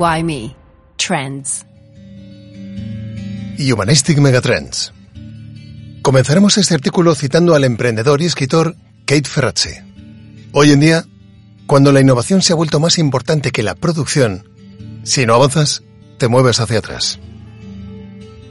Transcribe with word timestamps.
Why 0.00 0.22
Me? 0.22 0.56
Trends. 0.96 1.66
Humanistic 3.58 4.16
Megatrends. 4.16 4.94
Comenzaremos 6.00 6.56
este 6.56 6.72
artículo 6.72 7.14
citando 7.14 7.54
al 7.54 7.64
emprendedor 7.64 8.22
y 8.22 8.24
escritor 8.24 8.76
Kate 9.04 9.28
Ferrazzi. 9.28 9.74
Hoy 10.52 10.70
en 10.70 10.80
día, 10.80 11.04
cuando 11.66 11.92
la 11.92 12.00
innovación 12.00 12.40
se 12.40 12.54
ha 12.54 12.56
vuelto 12.56 12.80
más 12.80 12.96
importante 12.96 13.50
que 13.50 13.62
la 13.62 13.74
producción, 13.74 14.48
si 15.02 15.26
no 15.26 15.34
avanzas, 15.34 15.82
te 16.16 16.28
mueves 16.28 16.60
hacia 16.60 16.78
atrás. 16.78 17.18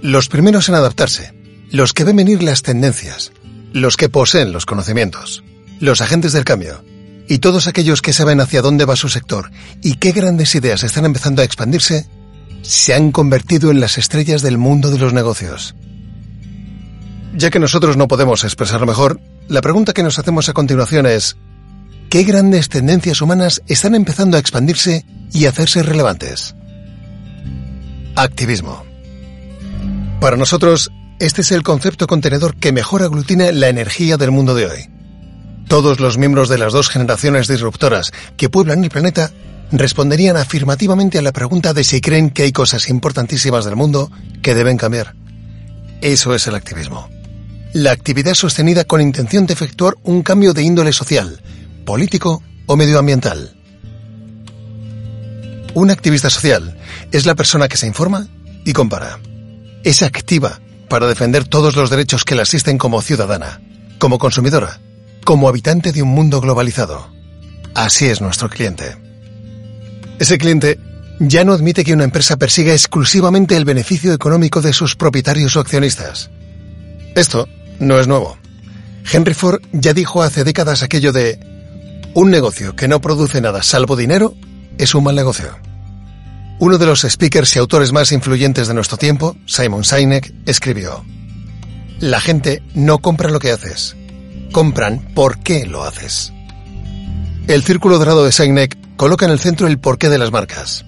Los 0.03 0.29
primeros 0.29 0.69
en 0.69 0.75
adaptarse, 0.75 1.33
los 1.71 1.93
que 1.93 2.03
ven 2.03 2.17
venir 2.17 2.43
las 2.43 2.61
tendencias, 2.61 3.31
los 3.73 3.97
que 3.97 4.07
poseen 4.07 4.51
los 4.51 4.67
conocimientos, 4.67 5.43
los 5.79 6.01
agentes 6.01 6.31
del 6.31 6.43
cambio 6.43 6.83
y 7.29 7.37
todos 7.37 7.67
aquellos 7.67 8.01
que 8.01 8.11
saben 8.11 8.41
hacia 8.41 8.63
dónde 8.63 8.85
va 8.85 8.95
su 8.95 9.07
sector 9.07 9.51
y 9.83 9.95
qué 9.95 10.11
grandes 10.11 10.55
ideas 10.55 10.83
están 10.83 11.05
empezando 11.05 11.43
a 11.43 11.45
expandirse, 11.45 12.07
se 12.63 12.95
han 12.95 13.11
convertido 13.11 13.69
en 13.69 13.79
las 13.79 13.99
estrellas 13.99 14.41
del 14.41 14.57
mundo 14.57 14.89
de 14.89 14.97
los 14.97 15.13
negocios. 15.13 15.75
Ya 17.35 17.51
que 17.51 17.59
nosotros 17.59 17.97
no 17.97 18.07
podemos 18.07 18.43
expresarlo 18.43 18.87
mejor, 18.87 19.21
la 19.47 19.61
pregunta 19.61 19.93
que 19.93 20.01
nos 20.01 20.17
hacemos 20.17 20.49
a 20.49 20.53
continuación 20.53 21.05
es, 21.05 21.37
¿qué 22.09 22.23
grandes 22.23 22.67
tendencias 22.67 23.21
humanas 23.21 23.61
están 23.67 23.93
empezando 23.93 24.35
a 24.35 24.39
expandirse 24.39 25.05
y 25.31 25.45
hacerse 25.45 25.83
relevantes? 25.83 26.55
Activismo. 28.15 28.83
Para 30.19 30.35
nosotros, 30.35 30.91
este 31.19 31.41
es 31.41 31.51
el 31.51 31.61
concepto 31.61 32.07
contenedor 32.07 32.55
que 32.55 32.71
mejor 32.71 33.03
aglutina 33.03 33.51
la 33.51 33.69
energía 33.69 34.17
del 34.17 34.31
mundo 34.31 34.55
de 34.55 34.65
hoy. 34.65 34.98
Todos 35.69 36.01
los 36.01 36.17
miembros 36.17 36.49
de 36.49 36.57
las 36.57 36.73
dos 36.73 36.89
generaciones 36.89 37.47
disruptoras 37.47 38.11
que 38.35 38.49
pueblan 38.49 38.83
el 38.83 38.89
planeta 38.89 39.31
responderían 39.71 40.35
afirmativamente 40.35 41.17
a 41.17 41.21
la 41.21 41.31
pregunta 41.31 41.73
de 41.73 41.85
si 41.85 42.01
creen 42.01 42.31
que 42.31 42.43
hay 42.43 42.51
cosas 42.51 42.89
importantísimas 42.89 43.63
del 43.63 43.77
mundo 43.77 44.11
que 44.41 44.53
deben 44.53 44.75
cambiar. 44.75 45.15
Eso 46.01 46.35
es 46.35 46.45
el 46.47 46.55
activismo. 46.55 47.07
La 47.71 47.91
actividad 47.91 48.33
sostenida 48.33 48.83
con 48.83 48.99
intención 48.99 49.45
de 49.45 49.53
efectuar 49.53 49.93
un 50.03 50.23
cambio 50.23 50.53
de 50.53 50.63
índole 50.63 50.91
social, 50.91 51.41
político 51.85 52.43
o 52.65 52.75
medioambiental. 52.75 53.55
Un 55.75 55.91
activista 55.91 56.29
social 56.29 56.77
es 57.13 57.25
la 57.25 57.35
persona 57.35 57.69
que 57.69 57.77
se 57.77 57.87
informa 57.87 58.27
y 58.65 58.73
compara 58.73 59.19
es 59.83 60.01
activa 60.01 60.59
para 60.89 61.07
defender 61.07 61.47
todos 61.47 61.75
los 61.75 61.89
derechos 61.89 62.25
que 62.25 62.35
la 62.35 62.41
asisten 62.41 62.77
como 62.77 63.01
ciudadana, 63.01 63.61
como 63.97 64.17
consumidora, 64.17 64.79
como 65.23 65.49
habitante 65.49 65.91
de 65.91 66.01
un 66.01 66.09
mundo 66.09 66.41
globalizado. 66.41 67.09
Así 67.75 68.07
es 68.07 68.21
nuestro 68.21 68.49
cliente. 68.49 68.97
Ese 70.19 70.37
cliente 70.37 70.79
ya 71.19 71.43
no 71.43 71.53
admite 71.53 71.83
que 71.83 71.93
una 71.93 72.05
empresa 72.05 72.37
persiga 72.37 72.73
exclusivamente 72.73 73.55
el 73.55 73.65
beneficio 73.65 74.13
económico 74.13 74.61
de 74.61 74.73
sus 74.73 74.95
propietarios 74.95 75.55
o 75.55 75.59
accionistas. 75.59 76.29
Esto 77.15 77.47
no 77.79 77.99
es 77.99 78.07
nuevo. 78.07 78.37
Henry 79.11 79.33
Ford 79.33 79.61
ya 79.71 79.93
dijo 79.93 80.23
hace 80.23 80.43
décadas 80.43 80.83
aquello 80.83 81.11
de 81.11 81.39
un 82.13 82.31
negocio 82.31 82.75
que 82.75 82.87
no 82.87 83.01
produce 83.01 83.41
nada 83.41 83.63
salvo 83.63 83.95
dinero 83.95 84.33
es 84.77 84.95
un 84.95 85.03
mal 85.03 85.15
negocio. 85.15 85.57
Uno 86.59 86.77
de 86.77 86.85
los 86.85 87.01
speakers 87.01 87.55
y 87.55 87.59
autores 87.59 87.91
más 87.91 88.11
influyentes 88.11 88.67
de 88.67 88.73
nuestro 88.73 88.97
tiempo, 88.97 89.37
Simon 89.45 89.83
Sinek, 89.83 90.33
escribió, 90.45 91.05
La 91.99 92.19
gente 92.19 92.61
no 92.73 92.99
compra 92.99 93.29
lo 93.29 93.39
que 93.39 93.51
haces, 93.51 93.95
compran 94.51 94.99
por 95.13 95.39
qué 95.39 95.65
lo 95.65 95.83
haces. 95.83 96.33
El 97.47 97.63
círculo 97.63 97.97
dorado 97.97 98.23
de 98.25 98.31
Sinek 98.31 98.77
coloca 98.95 99.25
en 99.25 99.31
el 99.31 99.39
centro 99.39 99.67
el 99.67 99.79
porqué 99.79 100.09
de 100.09 100.17
las 100.17 100.31
marcas. 100.31 100.85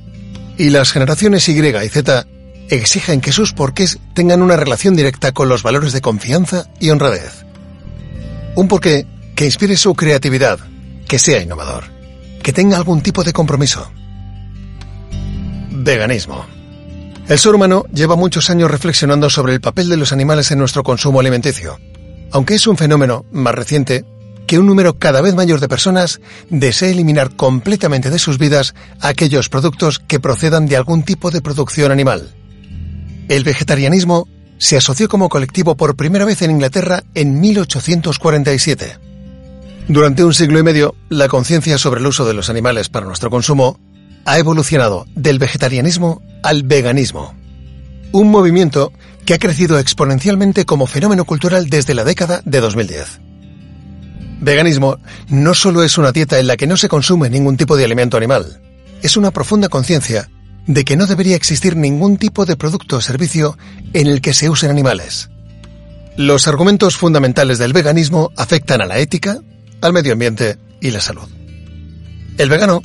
Y 0.58 0.70
las 0.70 0.92
generaciones 0.92 1.48
Y 1.50 1.54
y 1.54 1.90
Z 1.90 2.28
exigen 2.70 3.22
que 3.22 3.32
sus 3.32 3.54
porqués 3.54 4.00
tengan 4.14 4.42
una 4.42 4.58
relación 4.58 4.96
directa 4.96 5.32
con 5.32 5.50
los 5.50 5.64
valores 5.64 5.94
de 5.94 6.02
confianza 6.02 6.68
y 6.80 6.90
honradez. 6.90 7.46
Un 8.56 8.68
porqué 8.68 9.06
que 9.36 9.46
inspire 9.46 9.76
su 9.78 9.96
creatividad, 9.96 10.60
que 11.08 11.20
sea 11.20 11.42
innovador, 11.42 11.86
que 12.44 12.54
tenga 12.54 12.78
algún 12.78 13.02
tipo 13.02 13.24
de 13.24 13.34
compromiso. 13.34 13.92
Veganismo. 15.72 16.46
El 17.28 17.40
ser 17.40 17.56
humano 17.56 17.86
lleva 17.94 18.16
muchos 18.16 18.50
años 18.50 18.70
reflexionando 18.70 19.30
sobre 19.30 19.54
el 19.54 19.62
papel 19.62 19.90
de 19.90 19.98
los 19.98 20.12
animales 20.12 20.52
en 20.52 20.60
nuestro 20.60 20.84
consumo 20.84 21.20
alimenticio, 21.20 21.80
aunque 22.32 22.56
es 22.56 22.68
un 22.68 22.78
fenómeno 22.78 23.26
más 23.32 23.56
reciente 23.56 24.06
que 24.48 24.60
un 24.60 24.66
número 24.66 24.98
cada 24.98 25.22
vez 25.22 25.36
mayor 25.36 25.60
de 25.60 25.70
personas 25.70 26.20
desee 26.50 26.92
eliminar 26.92 27.36
completamente 27.36 28.10
de 28.10 28.20
sus 28.20 28.38
vidas 28.38 28.76
aquellos 29.00 29.50
productos 29.50 30.00
que 30.00 30.20
procedan 30.20 30.66
de 30.66 30.76
algún 30.76 31.04
tipo 31.04 31.32
de 31.32 31.42
producción 31.42 31.92
animal. 31.92 32.34
El 33.30 33.44
vegetarianismo 33.46 34.28
se 34.58 34.78
asoció 34.78 35.08
como 35.08 35.30
colectivo 35.30 35.76
por 35.76 35.96
primera 35.96 36.26
vez 36.26 36.42
en 36.42 36.52
Inglaterra 36.52 37.04
en 37.16 37.40
1847. 37.40 38.98
Durante 39.88 40.24
un 40.24 40.34
siglo 40.34 40.60
y 40.60 40.64
medio, 40.64 40.96
la 41.10 41.28
conciencia 41.28 41.78
sobre 41.78 42.02
el 42.02 42.08
uso 42.08 42.26
de 42.26 42.34
los 42.34 42.50
animales 42.50 42.90
para 42.90 43.06
nuestro 43.06 43.30
consumo 43.30 43.80
ha 44.26 44.38
evolucionado 44.38 45.06
del 45.16 45.40
vegetarianismo 45.40 46.22
al 46.44 46.64
veganismo. 46.64 47.34
Un 48.12 48.30
movimiento 48.30 48.92
que 49.26 49.34
ha 49.34 49.40
crecido 49.40 49.80
exponencialmente 49.80 50.66
como 50.66 50.88
fenómeno 50.88 51.26
cultural 51.26 51.70
desde 51.70 51.94
la 51.94 52.04
década 52.04 52.42
de 52.46 52.60
2010. 52.60 53.20
Veganismo 54.42 54.98
no 55.30 55.54
solo 55.54 55.84
es 55.84 55.98
una 55.98 56.12
dieta 56.12 56.40
en 56.40 56.48
la 56.48 56.58
que 56.58 56.68
no 56.68 56.78
se 56.78 56.90
consume 56.90 57.30
ningún 57.30 57.58
tipo 57.58 57.78
de 57.78 57.86
alimento 57.86 58.18
animal, 58.18 58.62
es 59.04 59.18
una 59.18 59.32
profunda 59.32 59.70
conciencia 59.70 60.30
de 60.68 60.84
que 60.84 60.96
no 60.96 61.08
debería 61.08 61.36
existir 61.36 61.76
ningún 61.76 62.18
tipo 62.18 62.46
de 62.46 62.56
producto 62.56 62.98
o 62.98 63.02
servicio 63.02 63.58
en 63.94 64.08
el 64.08 64.22
que 64.22 64.34
se 64.34 64.50
usen 64.50 64.70
animales. 64.70 65.30
Los 66.18 66.48
argumentos 66.48 66.98
fundamentales 66.98 67.58
del 67.58 67.74
veganismo 67.74 68.32
afectan 68.36 68.82
a 68.82 68.86
la 68.86 69.00
ética, 69.00 69.40
al 69.82 69.94
medio 69.94 70.14
ambiente 70.14 70.58
y 70.82 70.92
la 70.92 71.02
salud. 71.02 71.28
El 72.38 72.50
vegano 72.50 72.82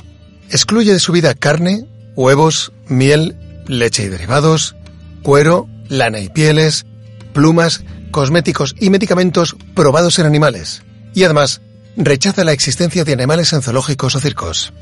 Excluye 0.49 0.93
de 0.93 0.99
su 0.99 1.11
vida 1.11 1.33
carne, 1.33 1.85
huevos, 2.15 2.71
miel, 2.87 3.35
leche 3.67 4.03
y 4.03 4.07
derivados, 4.07 4.75
cuero, 5.23 5.67
lana 5.89 6.19
y 6.19 6.29
pieles, 6.29 6.85
plumas, 7.33 7.83
cosméticos 8.11 8.75
y 8.79 8.89
medicamentos 8.89 9.55
probados 9.75 10.19
en 10.19 10.25
animales. 10.25 10.83
Y 11.13 11.23
además, 11.23 11.61
rechaza 11.95 12.43
la 12.43 12.51
existencia 12.51 13.03
de 13.03 13.13
animales 13.13 13.53
en 13.53 13.61
zoológicos 13.61 14.15
o 14.15 14.19
circos. 14.19 14.73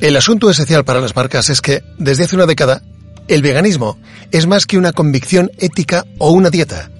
El 0.00 0.16
asunto 0.16 0.50
esencial 0.50 0.84
para 0.84 1.00
las 1.00 1.16
marcas 1.16 1.50
es 1.50 1.60
que, 1.60 1.82
desde 1.98 2.24
hace 2.24 2.36
una 2.36 2.46
década, 2.46 2.82
el 3.28 3.42
veganismo 3.42 3.98
es 4.32 4.46
más 4.46 4.66
que 4.66 4.76
una 4.76 4.92
convicción 4.92 5.50
ética 5.58 6.04
o 6.18 6.30
una 6.30 6.50
dieta. 6.50 6.90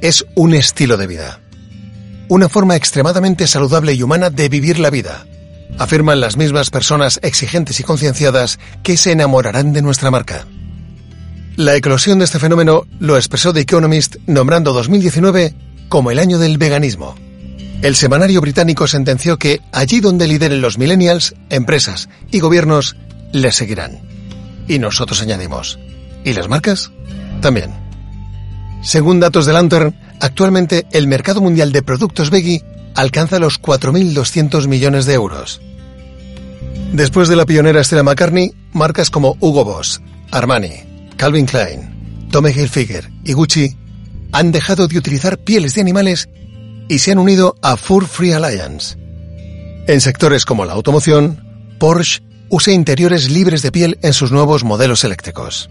Es 0.00 0.24
un 0.34 0.54
estilo 0.54 0.96
de 0.96 1.06
vida. 1.06 1.40
Una 2.28 2.48
forma 2.48 2.76
extremadamente 2.76 3.46
saludable 3.46 3.94
y 3.94 4.02
humana 4.02 4.30
de 4.30 4.48
vivir 4.48 4.78
la 4.78 4.90
vida 4.90 5.26
afirman 5.78 6.20
las 6.20 6.36
mismas 6.36 6.70
personas 6.70 7.20
exigentes 7.22 7.80
y 7.80 7.84
concienciadas 7.84 8.58
que 8.82 8.96
se 8.96 9.12
enamorarán 9.12 9.72
de 9.72 9.82
nuestra 9.82 10.10
marca. 10.10 10.46
La 11.58 11.74
eclosión 11.74 12.20
de 12.20 12.24
este 12.24 12.38
fenómeno 12.38 12.86
lo 13.00 13.16
expresó 13.16 13.52
The 13.52 13.62
Economist 13.62 14.14
nombrando 14.28 14.72
2019 14.72 15.56
como 15.88 16.12
el 16.12 16.20
año 16.20 16.38
del 16.38 16.56
veganismo. 16.56 17.16
El 17.82 17.96
semanario 17.96 18.40
británico 18.40 18.86
sentenció 18.86 19.40
que 19.40 19.60
allí 19.72 19.98
donde 19.98 20.28
lideren 20.28 20.60
los 20.60 20.78
millennials, 20.78 21.34
empresas 21.50 22.08
y 22.30 22.38
gobiernos 22.38 22.94
les 23.32 23.56
seguirán. 23.56 23.98
Y 24.68 24.78
nosotros 24.78 25.20
añadimos, 25.20 25.80
¿y 26.24 26.32
las 26.32 26.48
marcas? 26.48 26.92
También. 27.40 27.74
Según 28.80 29.18
datos 29.18 29.44
de 29.44 29.54
Lantern, 29.54 29.96
actualmente 30.20 30.86
el 30.92 31.08
mercado 31.08 31.40
mundial 31.40 31.72
de 31.72 31.82
productos 31.82 32.30
veggie 32.30 32.62
alcanza 32.94 33.40
los 33.40 33.60
4.200 33.60 34.68
millones 34.68 35.06
de 35.06 35.14
euros. 35.14 35.60
Después 36.92 37.28
de 37.28 37.34
la 37.34 37.46
pionera 37.46 37.82
Stella 37.82 38.04
McCartney, 38.04 38.52
marcas 38.72 39.10
como 39.10 39.36
Hugo 39.40 39.64
Boss, 39.64 40.00
Armani, 40.30 40.87
Calvin 41.18 41.46
Klein, 41.46 42.28
Tommy 42.30 42.52
Hilfiger 42.52 43.10
y 43.24 43.32
Gucci 43.32 43.76
han 44.30 44.52
dejado 44.52 44.86
de 44.86 44.96
utilizar 44.96 45.36
pieles 45.38 45.74
de 45.74 45.80
animales 45.80 46.28
y 46.88 47.00
se 47.00 47.10
han 47.10 47.18
unido 47.18 47.56
a 47.60 47.76
Fur 47.76 48.06
Free 48.06 48.32
Alliance. 48.32 48.96
En 49.88 50.00
sectores 50.00 50.44
como 50.44 50.64
la 50.64 50.74
automoción, 50.74 51.44
Porsche 51.80 52.22
usa 52.50 52.72
interiores 52.72 53.30
libres 53.30 53.62
de 53.62 53.72
piel 53.72 53.98
en 54.02 54.12
sus 54.12 54.30
nuevos 54.30 54.62
modelos 54.62 55.02
eléctricos. 55.02 55.68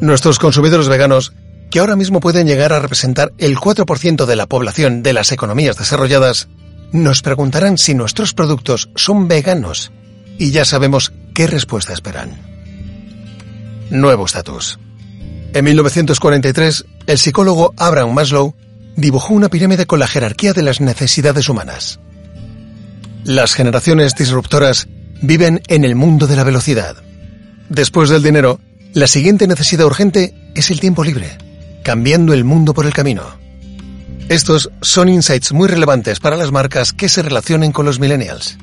Nuestros 0.00 0.38
consumidores 0.38 0.88
veganos 0.88 1.32
que 1.70 1.80
ahora 1.80 1.96
mismo 1.96 2.20
pueden 2.20 2.46
llegar 2.46 2.74
a 2.74 2.80
representar 2.80 3.32
el 3.38 3.56
4% 3.56 4.26
de 4.26 4.36
la 4.36 4.46
población 4.46 5.02
de 5.02 5.14
las 5.14 5.32
economías 5.32 5.76
desarrolladas, 5.76 6.48
nos 6.92 7.22
preguntarán 7.22 7.78
si 7.78 7.94
nuestros 7.94 8.34
productos 8.34 8.90
son 8.96 9.28
veganos 9.28 9.92
y 10.38 10.50
ya 10.50 10.66
sabemos 10.66 11.14
qué 11.34 11.46
respuesta 11.46 11.94
esperan. 11.94 12.55
Nuevo 13.90 14.26
estatus. 14.26 14.78
En 15.54 15.64
1943, 15.64 16.84
el 17.06 17.18
psicólogo 17.18 17.72
Abraham 17.76 18.12
Maslow 18.12 18.54
dibujó 18.96 19.32
una 19.32 19.48
pirámide 19.48 19.86
con 19.86 20.00
la 20.00 20.08
jerarquía 20.08 20.52
de 20.52 20.62
las 20.62 20.80
necesidades 20.80 21.48
humanas. 21.48 22.00
Las 23.24 23.54
generaciones 23.54 24.14
disruptoras 24.14 24.88
viven 25.22 25.62
en 25.68 25.84
el 25.84 25.94
mundo 25.94 26.26
de 26.26 26.36
la 26.36 26.44
velocidad. 26.44 26.96
Después 27.68 28.10
del 28.10 28.22
dinero, 28.22 28.60
la 28.92 29.06
siguiente 29.06 29.46
necesidad 29.46 29.86
urgente 29.86 30.34
es 30.54 30.70
el 30.70 30.80
tiempo 30.80 31.04
libre, 31.04 31.38
cambiando 31.84 32.32
el 32.32 32.44
mundo 32.44 32.74
por 32.74 32.86
el 32.86 32.92
camino. 32.92 33.22
Estos 34.28 34.70
son 34.82 35.08
insights 35.08 35.52
muy 35.52 35.68
relevantes 35.68 36.18
para 36.18 36.36
las 36.36 36.50
marcas 36.50 36.92
que 36.92 37.08
se 37.08 37.22
relacionen 37.22 37.70
con 37.70 37.86
los 37.86 38.00
millennials. 38.00 38.58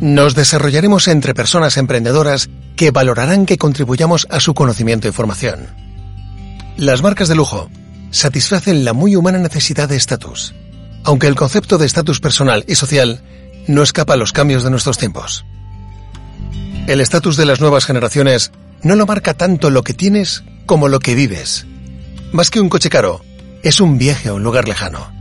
Nos 0.00 0.34
desarrollaremos 0.34 1.08
entre 1.08 1.34
personas 1.34 1.76
emprendedoras 1.76 2.50
que 2.80 2.92
valorarán 2.92 3.44
que 3.44 3.58
contribuyamos 3.58 4.26
a 4.30 4.40
su 4.40 4.54
conocimiento 4.54 5.06
y 5.06 5.12
formación. 5.12 5.66
Las 6.78 7.02
marcas 7.02 7.28
de 7.28 7.34
lujo 7.34 7.68
satisfacen 8.10 8.86
la 8.86 8.94
muy 8.94 9.16
humana 9.16 9.36
necesidad 9.36 9.86
de 9.86 9.96
estatus, 9.96 10.54
aunque 11.04 11.26
el 11.26 11.34
concepto 11.34 11.76
de 11.76 11.84
estatus 11.84 12.20
personal 12.20 12.64
y 12.66 12.76
social 12.76 13.20
no 13.66 13.82
escapa 13.82 14.14
a 14.14 14.16
los 14.16 14.32
cambios 14.32 14.64
de 14.64 14.70
nuestros 14.70 14.96
tiempos. 14.96 15.44
El 16.86 17.02
estatus 17.02 17.36
de 17.36 17.44
las 17.44 17.60
nuevas 17.60 17.84
generaciones 17.84 18.50
no 18.82 18.96
lo 18.96 19.04
marca 19.04 19.34
tanto 19.34 19.68
lo 19.68 19.82
que 19.82 19.92
tienes 19.92 20.42
como 20.64 20.88
lo 20.88 21.00
que 21.00 21.14
vives. 21.14 21.66
Más 22.32 22.48
que 22.48 22.62
un 22.62 22.70
coche 22.70 22.88
caro, 22.88 23.20
es 23.62 23.82
un 23.82 23.98
viaje 23.98 24.30
a 24.30 24.32
un 24.32 24.42
lugar 24.42 24.66
lejano. 24.66 25.12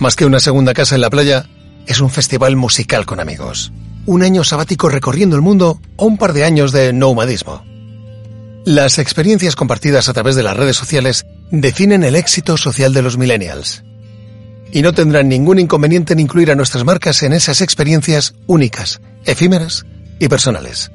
Más 0.00 0.16
que 0.16 0.26
una 0.26 0.40
segunda 0.40 0.74
casa 0.74 0.96
en 0.96 1.02
la 1.02 1.10
playa, 1.10 1.46
es 1.86 2.00
un 2.00 2.10
festival 2.10 2.56
musical 2.56 3.06
con 3.06 3.20
amigos. 3.20 3.70
Un 4.10 4.24
año 4.24 4.42
sabático 4.42 4.88
recorriendo 4.88 5.36
el 5.36 5.42
mundo 5.42 5.80
o 5.94 6.04
un 6.04 6.18
par 6.18 6.32
de 6.32 6.42
años 6.42 6.72
de 6.72 6.92
nomadismo. 6.92 7.62
Las 8.64 8.98
experiencias 8.98 9.54
compartidas 9.54 10.08
a 10.08 10.12
través 10.12 10.34
de 10.34 10.42
las 10.42 10.56
redes 10.56 10.76
sociales 10.76 11.26
definen 11.52 12.02
el 12.02 12.16
éxito 12.16 12.56
social 12.56 12.92
de 12.92 13.02
los 13.02 13.16
millennials. 13.18 13.84
Y 14.72 14.82
no 14.82 14.94
tendrán 14.94 15.28
ningún 15.28 15.60
inconveniente 15.60 16.14
en 16.14 16.18
incluir 16.18 16.50
a 16.50 16.56
nuestras 16.56 16.82
marcas 16.84 17.22
en 17.22 17.32
esas 17.32 17.60
experiencias 17.60 18.34
únicas, 18.48 19.00
efímeras 19.26 19.86
y 20.18 20.26
personales. 20.26 20.90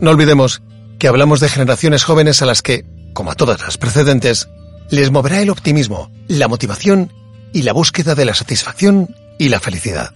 No 0.00 0.10
olvidemos 0.10 0.62
que 1.00 1.08
hablamos 1.08 1.40
de 1.40 1.48
generaciones 1.48 2.04
jóvenes 2.04 2.40
a 2.40 2.46
las 2.46 2.62
que, 2.62 2.84
como 3.14 3.32
a 3.32 3.34
todas 3.34 3.60
las 3.62 3.78
precedentes, 3.78 4.48
les 4.90 5.10
moverá 5.10 5.40
el 5.40 5.50
optimismo, 5.50 6.12
la 6.28 6.46
motivación 6.46 7.12
y 7.52 7.62
la 7.62 7.72
búsqueda 7.72 8.14
de 8.14 8.26
la 8.26 8.34
satisfacción 8.36 9.16
y 9.40 9.48
la 9.48 9.58
felicidad. 9.58 10.14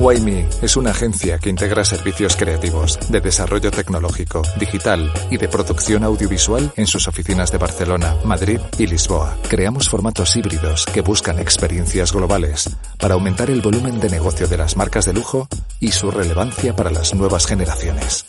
Wayme 0.00 0.46
es 0.62 0.76
una 0.76 0.92
agencia 0.92 1.38
que 1.38 1.50
integra 1.50 1.84
servicios 1.84 2.36
creativos, 2.36 2.98
de 3.08 3.20
desarrollo 3.20 3.72
tecnológico, 3.72 4.42
digital 4.58 5.12
y 5.28 5.38
de 5.38 5.48
producción 5.48 6.04
audiovisual 6.04 6.72
en 6.76 6.86
sus 6.86 7.08
oficinas 7.08 7.50
de 7.50 7.58
Barcelona, 7.58 8.14
Madrid 8.24 8.60
y 8.78 8.86
Lisboa. 8.86 9.36
Creamos 9.48 9.88
formatos 9.88 10.36
híbridos 10.36 10.86
que 10.86 11.00
buscan 11.00 11.40
experiencias 11.40 12.12
globales 12.12 12.70
para 12.98 13.14
aumentar 13.14 13.50
el 13.50 13.60
volumen 13.60 13.98
de 13.98 14.08
negocio 14.08 14.46
de 14.46 14.58
las 14.58 14.76
marcas 14.76 15.04
de 15.04 15.14
lujo 15.14 15.48
y 15.80 15.90
su 15.90 16.12
relevancia 16.12 16.76
para 16.76 16.90
las 16.90 17.14
nuevas 17.14 17.46
generaciones. 17.46 18.26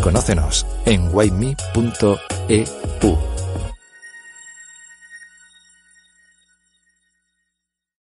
Conócenos 0.00 0.64
en 0.86 1.12
wayme.eu. 1.12 2.18